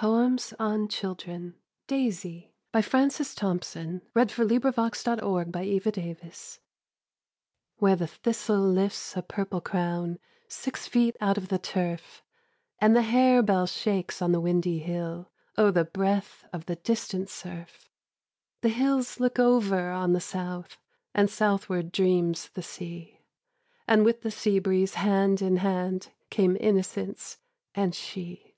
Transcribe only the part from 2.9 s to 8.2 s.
Name. Poems on Children DAISY Where the